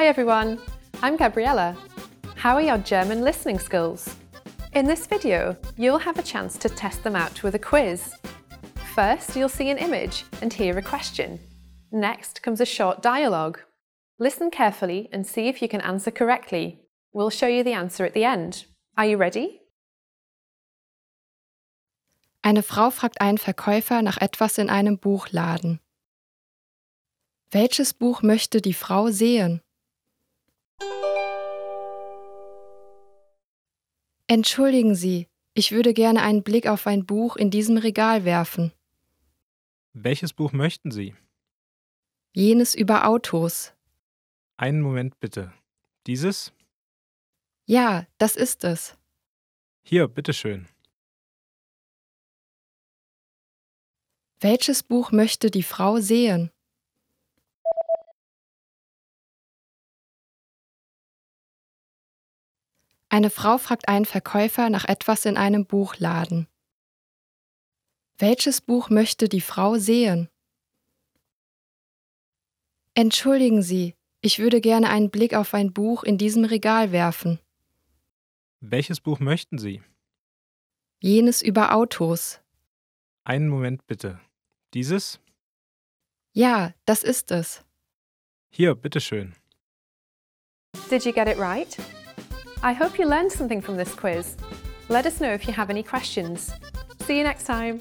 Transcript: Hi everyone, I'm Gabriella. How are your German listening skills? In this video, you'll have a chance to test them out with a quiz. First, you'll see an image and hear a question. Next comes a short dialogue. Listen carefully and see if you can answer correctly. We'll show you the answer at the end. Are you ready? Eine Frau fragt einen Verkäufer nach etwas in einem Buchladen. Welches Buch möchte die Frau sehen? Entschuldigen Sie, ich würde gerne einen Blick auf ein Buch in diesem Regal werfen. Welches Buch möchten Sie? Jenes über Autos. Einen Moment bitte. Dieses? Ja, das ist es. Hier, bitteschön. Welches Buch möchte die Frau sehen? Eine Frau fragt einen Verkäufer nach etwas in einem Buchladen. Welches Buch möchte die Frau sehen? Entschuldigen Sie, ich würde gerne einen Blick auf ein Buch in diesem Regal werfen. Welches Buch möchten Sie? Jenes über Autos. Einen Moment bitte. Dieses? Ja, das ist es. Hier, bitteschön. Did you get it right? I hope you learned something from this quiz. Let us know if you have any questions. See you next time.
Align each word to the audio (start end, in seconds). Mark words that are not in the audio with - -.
Hi 0.00 0.06
everyone, 0.06 0.58
I'm 1.02 1.18
Gabriella. 1.18 1.76
How 2.34 2.54
are 2.54 2.62
your 2.62 2.78
German 2.78 3.20
listening 3.20 3.58
skills? 3.58 4.16
In 4.72 4.86
this 4.86 5.06
video, 5.06 5.58
you'll 5.76 5.98
have 5.98 6.18
a 6.18 6.22
chance 6.22 6.56
to 6.56 6.70
test 6.70 7.04
them 7.04 7.14
out 7.14 7.42
with 7.42 7.54
a 7.54 7.58
quiz. 7.58 8.14
First, 8.94 9.36
you'll 9.36 9.50
see 9.50 9.68
an 9.68 9.76
image 9.76 10.24
and 10.40 10.54
hear 10.54 10.78
a 10.78 10.82
question. 10.82 11.38
Next 11.92 12.42
comes 12.42 12.62
a 12.62 12.64
short 12.64 13.02
dialogue. 13.02 13.60
Listen 14.18 14.50
carefully 14.50 15.10
and 15.12 15.26
see 15.26 15.48
if 15.48 15.60
you 15.60 15.68
can 15.68 15.82
answer 15.82 16.10
correctly. 16.10 16.80
We'll 17.12 17.28
show 17.28 17.48
you 17.48 17.62
the 17.62 17.74
answer 17.74 18.06
at 18.06 18.14
the 18.14 18.24
end. 18.24 18.64
Are 18.96 19.04
you 19.04 19.18
ready? 19.18 19.60
Eine 22.42 22.62
Frau 22.62 22.88
fragt 22.88 23.20
einen 23.20 23.36
Verkäufer 23.36 24.00
nach 24.00 24.16
etwas 24.16 24.56
in 24.56 24.70
einem 24.70 24.96
Buchladen. 24.96 25.78
Welches 27.50 27.92
Buch 27.92 28.22
möchte 28.22 28.62
die 28.62 28.72
Frau 28.72 29.10
sehen? 29.10 29.60
Entschuldigen 34.30 34.94
Sie, 34.94 35.26
ich 35.54 35.72
würde 35.72 35.92
gerne 35.92 36.22
einen 36.22 36.44
Blick 36.44 36.68
auf 36.68 36.86
ein 36.86 37.04
Buch 37.04 37.34
in 37.34 37.50
diesem 37.50 37.78
Regal 37.78 38.24
werfen. 38.24 38.70
Welches 39.92 40.32
Buch 40.32 40.52
möchten 40.52 40.92
Sie? 40.92 41.16
Jenes 42.32 42.76
über 42.76 43.08
Autos. 43.08 43.72
Einen 44.56 44.82
Moment 44.82 45.18
bitte. 45.18 45.52
Dieses? 46.06 46.52
Ja, 47.66 48.06
das 48.18 48.36
ist 48.36 48.62
es. 48.62 48.96
Hier, 49.82 50.06
bitteschön. 50.06 50.68
Welches 54.38 54.84
Buch 54.84 55.10
möchte 55.10 55.50
die 55.50 55.64
Frau 55.64 55.98
sehen? 55.98 56.52
Eine 63.10 63.28
Frau 63.28 63.58
fragt 63.58 63.88
einen 63.88 64.04
Verkäufer 64.04 64.70
nach 64.70 64.84
etwas 64.84 65.24
in 65.24 65.36
einem 65.36 65.66
Buchladen. 65.66 66.46
Welches 68.18 68.60
Buch 68.60 68.88
möchte 68.88 69.28
die 69.28 69.40
Frau 69.40 69.78
sehen? 69.78 70.28
Entschuldigen 72.94 73.62
Sie, 73.62 73.96
ich 74.20 74.38
würde 74.38 74.60
gerne 74.60 74.90
einen 74.90 75.10
Blick 75.10 75.34
auf 75.34 75.54
ein 75.54 75.72
Buch 75.72 76.04
in 76.04 76.18
diesem 76.18 76.44
Regal 76.44 76.92
werfen. 76.92 77.40
Welches 78.60 79.00
Buch 79.00 79.18
möchten 79.18 79.58
Sie? 79.58 79.82
Jenes 81.00 81.42
über 81.42 81.74
Autos. 81.74 82.40
Einen 83.24 83.48
Moment 83.48 83.86
bitte. 83.88 84.20
Dieses? 84.72 85.18
Ja, 86.32 86.74
das 86.84 87.02
ist 87.02 87.32
es. 87.32 87.64
Hier, 88.50 88.76
bitteschön. 88.76 89.34
Did 90.90 91.04
you 91.04 91.12
get 91.12 91.26
it 91.26 91.38
right? 91.38 91.76
I 92.62 92.74
hope 92.74 92.98
you 92.98 93.06
learned 93.06 93.32
something 93.32 93.62
from 93.62 93.78
this 93.78 93.94
quiz. 93.94 94.36
Let 94.90 95.06
us 95.06 95.18
know 95.18 95.32
if 95.32 95.46
you 95.46 95.54
have 95.54 95.70
any 95.70 95.82
questions. 95.82 96.52
See 97.00 97.16
you 97.16 97.24
next 97.24 97.44
time. 97.44 97.80